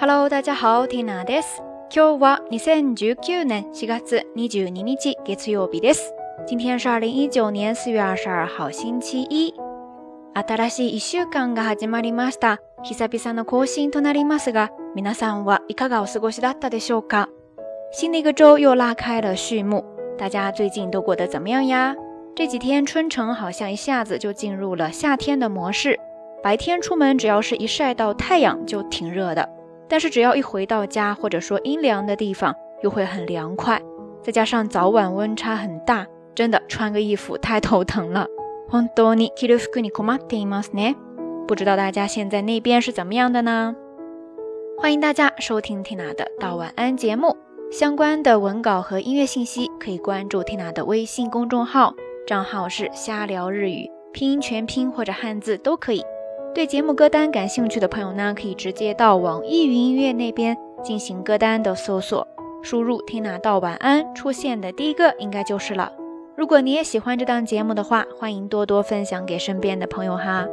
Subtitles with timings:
[0.00, 1.60] Hello，大家好，Tina です。
[1.90, 6.04] 今日は二千十九年四月二十二日月曜日です。
[6.46, 9.52] 今天是二零一九年四月二十二号星期一。
[10.34, 12.60] 新しい一週間が始まりました。
[12.82, 17.26] 久々の更新となりますが、皆さんはいかがお過ごしだったでしょうか？
[17.92, 19.84] 新的一个周又拉开了序幕，
[20.16, 21.94] 大家最近都过得怎么样呀？
[22.34, 26.00] 这几天春城好像一下子就进入了夏天的模式，
[26.42, 29.46] 白天出门只要是一晒到太阳就挺热的。
[29.90, 33.82] 但是只要一回到家，或者说阴凉的地方，又会很凉快。
[34.22, 38.24] 再加上早晚温差很大，真的穿个衣服太头疼了。
[41.48, 43.74] 不知道大家现在那边是怎么样的呢？
[44.78, 47.36] 欢迎大家收听 Tina 的道晚安节目。
[47.72, 51.92] 相关的文稿和音乐信息可以关注 Tina 的微信公众号，
[52.24, 56.04] 账号是瞎聊日语，拼音全拼或者汉字都可以。
[56.52, 62.26] 对节目歌单感兴趣的朋友呢，可以直接到网易云音乐那边进行歌单的搜索，
[62.60, 65.92] 输入 “Tina 晚安”出现的第一个应该就是了。
[66.36, 70.46] 如果你也喜欢这档节目的话，欢迎多多分享给身边的朋友哈。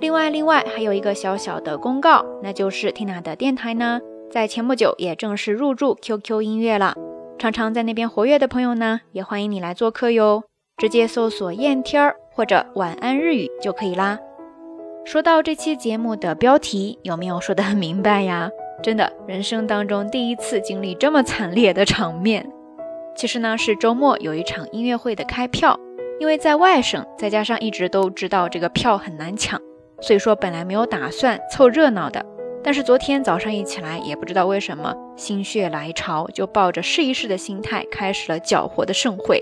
[0.00, 4.00] 另外，另外还有一个小小的公告，那就是 Tina 的电台呢，
[4.30, 6.94] 在前不久也正式入驻 QQ 音乐了。
[7.38, 10.42] 常常在那边活跃的朋友呢，也欢迎你来做客哟。
[10.76, 14.18] 直接搜索“燕天儿”或者“晚安日语”就可以啦。
[15.10, 18.50] 说到这期节目的标题，有没有说得很明白呀？
[18.82, 22.46] 真的，人生当中第一次经历这么惨烈的场面。
[23.16, 25.74] 其实呢，是周末有一场音乐会的开票，
[26.20, 29.58] 因为在外省，再加上一直都知道这个票很难抢，
[30.02, 32.22] 所以说本来没有打算凑热闹的。
[32.62, 39.40] 但是昨天早上一起来，也不知道为什么心血来潮，就抱着试一试的心态开始了搅和的盛会。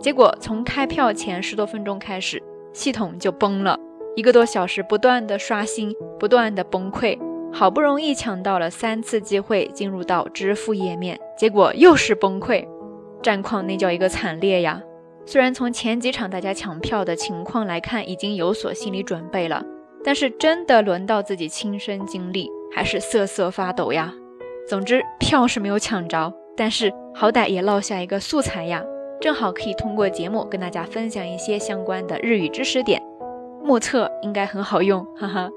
[0.00, 2.40] 结果从开票前十多分钟开始，
[2.72, 3.76] 系统就崩了。
[4.16, 7.16] 一个多小时，不断的刷新，不断的崩溃，
[7.52, 12.66] 好不容易抢到了三次机会进入到支付页面，结果又是崩溃，
[13.22, 14.82] 战况那叫一个惨烈呀！
[15.26, 19.64] 虽然从前几场大家抢票的情况来看，已经有所心理准备了，
[20.04, 24.12] 但是真的轮到自己亲身经历，还是瑟瑟发抖呀！
[24.68, 28.82] 总之，票是没有抢着，但是好歹也落下一个素材呀，
[29.20, 33.00] 正好可以通过节目跟大家分享一些相关的日语知识点。
[33.62, 35.48] 目测应该很好用，哈哈。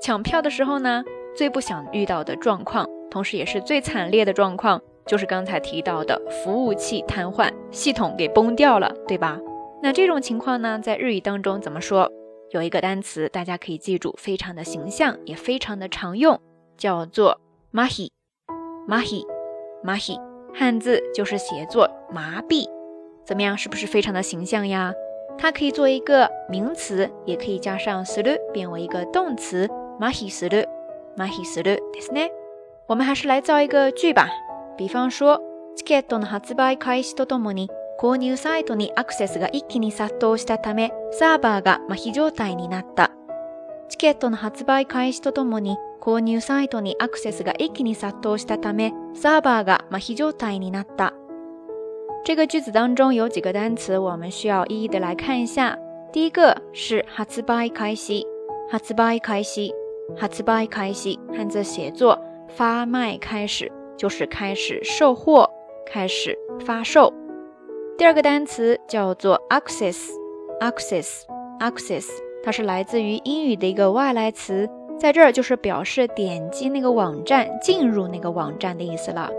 [0.00, 1.02] 抢票的时候呢，
[1.36, 9.38] 最不想遇到的状况，同时也是最惨烈的状况，就是刚才提到的服务器瘫痪，系统给崩掉了，对吧？
[9.82, 12.10] 那这种情况呢，在日语当中怎么说？
[12.50, 16.38] 有一个单词，大家可以记住，非常的形象，也非常的常用，
[16.76, 17.40] 叫做
[17.72, 18.08] “マヒ”。
[18.88, 19.24] マヒ，
[19.84, 20.18] マヒ。
[20.54, 22.68] 汉字就是写作“麻痹”，
[23.26, 23.56] 怎么样？
[23.58, 24.92] 是不是非常的形象呀？
[25.38, 30.66] 它可以做一个名词，也可以加上する变为一个动词麻痺する、
[31.14, 32.30] 麻痺するですね。
[32.86, 34.28] 我们还是来造一个句吧，
[34.76, 35.38] 比方说
[35.76, 43.10] チケットの発売開始とともに購入サイトにアクセスが一気に殺到したため、サーバーが麻痺状態になった。
[43.90, 51.12] チケットの発売開始とともに購入サイトにアクセスが一気に殺到したため、サーバーが麻痺状態になった。
[52.26, 55.78] 这个句子当中有几个单词，我们需要一一的来看一下。
[56.12, 58.14] 第一个是 h o 拜 by 开始
[58.68, 59.70] ”，“hot by 开始
[60.20, 62.18] ”，“hot by 开始”，汉字写作
[62.56, 65.48] “发卖开始”，就是开始售货，
[65.88, 67.12] 开始发售。
[67.96, 71.26] 第二个单词叫做 “access”，“access”，“access”，
[72.44, 79.30] 它是来自于英语的一个外来词，在这儿就是表示点击那个网站，进入那个网站的意思了。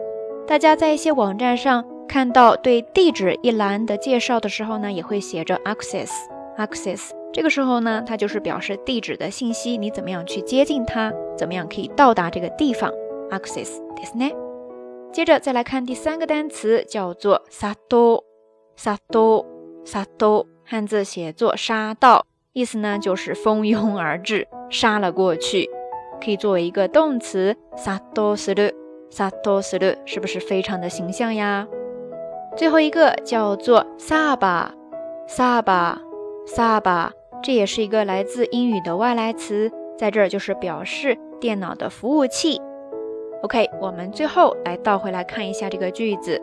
[0.48, 1.84] 大家在一些网站上。
[2.08, 6.10] 看到对地址一栏的介绍的时候呢，也会写着 access
[6.58, 7.12] access。
[7.34, 12.90] 这个时候呢，它就是表示地址的信息，你怎么样去接近它，怎么样可以到达这个地方
[13.30, 14.34] ？access ですね。
[15.12, 18.24] 接着再来看第三个单词，叫做沙多
[18.76, 19.46] 沙多
[19.86, 25.70] 沙多，汉字写作沙道，意思呢就是蜂拥而至，杀了过去，
[26.24, 28.62] 可以作为一个动词沙多斯，路
[29.12, 31.68] 沙多斯，路，是不是非常的形象呀？
[32.58, 34.74] 最后一个叫做“萨巴”，
[35.30, 36.02] 萨巴，
[36.48, 37.12] 萨巴，
[37.44, 42.60] 这也是一个来自英语的外来词，在这儿就是表示电脑的服务器。
[43.44, 46.42] OK，我们最后来倒回来看一下这个句子。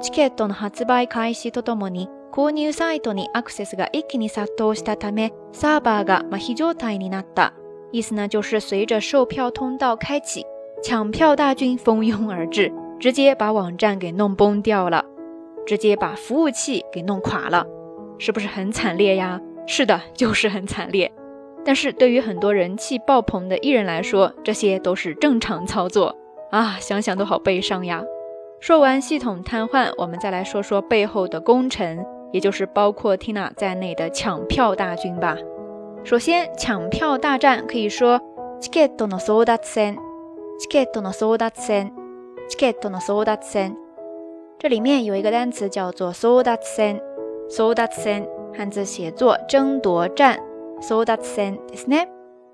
[0.00, 7.52] チケットの発売開始とともに購入サイトにアクセスが一気に殺到したためサーバーが麻痺状態になった。
[7.92, 10.44] 意思呢，就是随着售票通道开启，
[10.82, 15.04] 抢票大军蜂拥而至，直接把网站给弄崩掉了。
[15.66, 17.66] 直接把服务器给弄垮了，
[18.18, 19.40] 是不是很惨烈呀？
[19.66, 21.10] 是的，就是很惨烈。
[21.64, 26.16] 但是对于很多人气爆棚的艺人来说，这些都是正常操作
[26.50, 28.02] 啊，想想都好悲伤呀。
[28.58, 35.36] 说完系统瘫痪，我们再来说说背后的功臣，也就是包括 Tina 在内的抢票大军吧。
[36.04, 38.20] 首先，抢票大战可以说
[38.60, 39.96] チケットの争奪戦、
[40.60, 41.92] チケットの争奪戦、
[42.48, 43.76] チケットの争奪戦。
[44.62, 50.38] 这里面有一个单词叫做 “sodatsen”，sodatsen，汉字写作“争夺战”。
[50.80, 52.06] sodatsen ですね。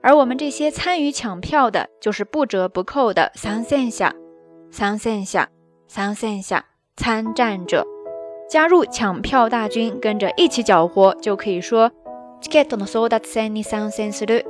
[0.02, 4.08] 而我们这些参与抢票的，就是不折不扣的 “sansen” s a
[4.70, 5.46] s a n s e n s a
[5.86, 6.64] s a n s e n s a
[6.96, 7.84] 参战者，
[8.48, 11.92] 加入抢票大军，跟着一起搅和，就可以说
[12.40, 14.42] “chiketto no sodatsen ni s a n s suru”。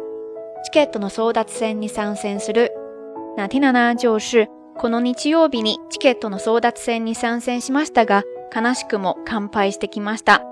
[0.63, 2.69] chiketto no sodatsen ni sansen suru。
[3.37, 4.47] 那听的呢，就是。
[4.81, 8.23] この日曜日にチケットの争奪戦に参戦しましたが、
[8.55, 10.43] 悲しくも完敗してきました。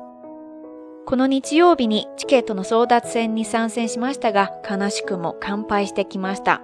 [1.07, 6.61] この日曜日にチケットの争奪戦に参戦しましたが、悲しくも完敗してきました。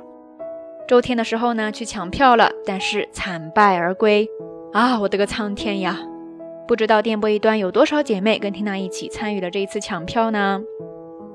[0.90, 4.28] 周天的时候呢，去抢票了，但是惨败而归。
[4.72, 5.96] 啊，我的个苍天呀！
[6.66, 10.60] 不知道电波一端有多少姐妹跟缇娜一起参与了这一次抢票呢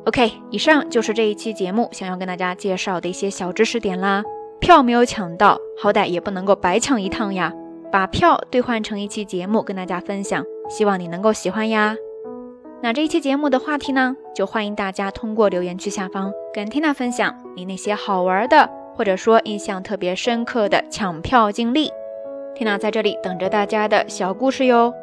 [0.05, 4.23] ？OK，以上就是这一期节目想要跟大家介绍的一些小知识点啦。
[4.59, 7.53] 票没有抢到，好歹也不能够白抢一趟呀。
[7.91, 11.95] 把票兑换成一期节目跟大家分享，希望你能够喜欢呀。
[12.81, 21.91] 那这一期节目的话题呢，就欢迎大家通过留言区下方跟 Tina 分享你那些好玩的，或者说印象特别深刻的抢票经历。
[22.55, 24.93] Tina 在这里等着大家的小故事哟。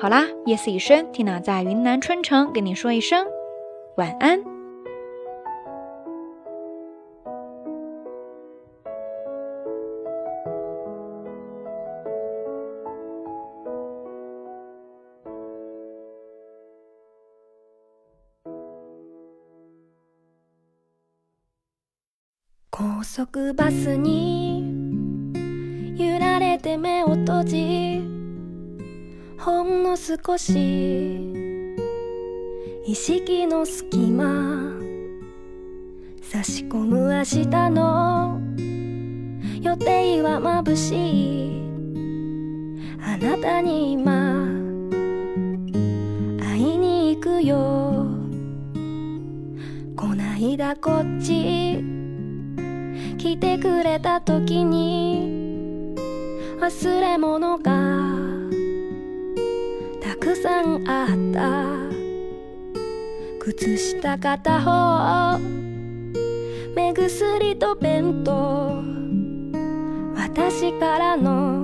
[0.00, 3.26] 好啦，夜色已深，Tina 在云南春城跟你说一声
[3.96, 4.57] 晚安。
[22.78, 24.62] 高速バスに
[26.00, 28.02] 揺られて目を閉じ
[29.36, 31.18] ほんの少し
[32.86, 34.74] 意識の隙間
[36.22, 38.40] 差し込む明日の
[39.60, 40.92] 予定は眩し
[41.48, 44.38] いあなたに今
[46.46, 48.06] 会いに行くよ
[49.96, 51.97] こないだこっち
[53.18, 55.94] 来てくれた時に
[56.60, 57.72] 忘れ物が
[60.00, 61.68] たくさんあった
[63.44, 65.38] 靴下片方
[66.76, 68.84] 目薬と弁当
[70.16, 71.57] 私からの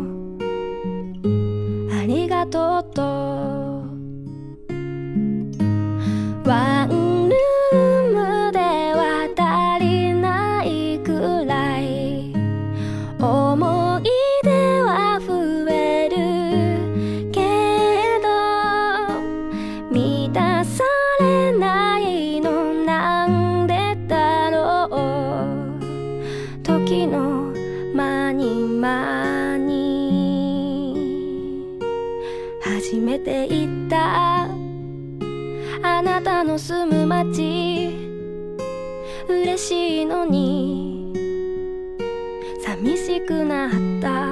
[42.85, 44.23] 寂しくなった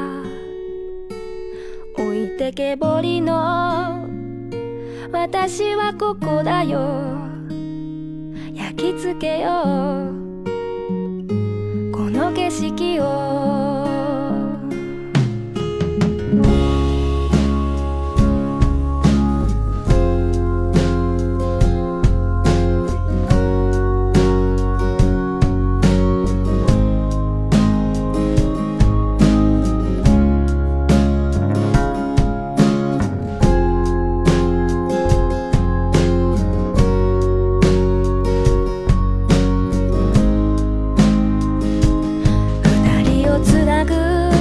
[1.97, 4.07] 置いてけぼりの
[5.11, 7.17] 私はここだよ
[8.55, 13.92] 焼き付けようこの景色を
[43.43, 44.32] つなぐ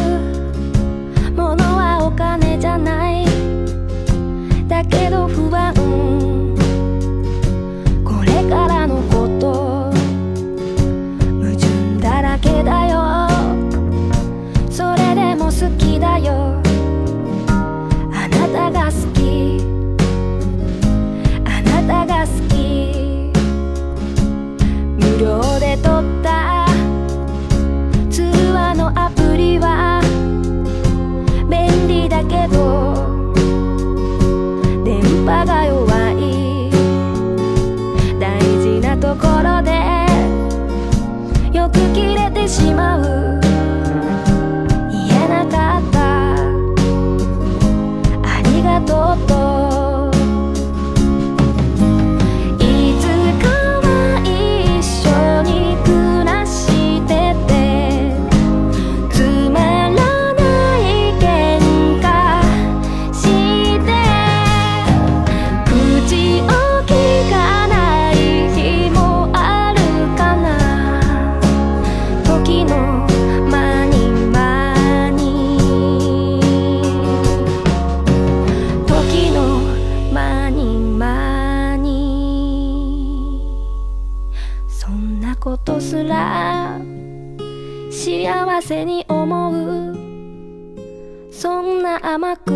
[91.42, 92.52] そんな甘く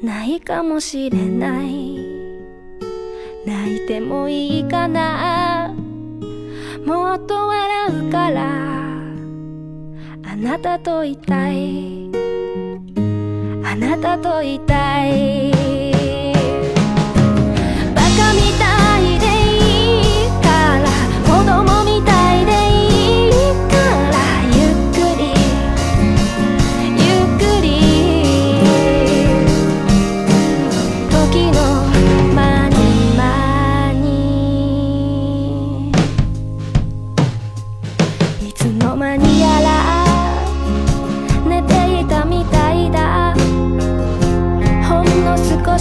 [0.00, 1.98] ないかもしれない
[3.44, 5.74] 泣いてもいいかな
[6.86, 8.80] もっと笑うから
[10.22, 12.12] あなたといたい
[13.64, 15.51] あなたといたい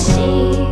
[0.01, 0.71] See.